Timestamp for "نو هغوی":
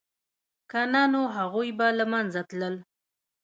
1.13-1.69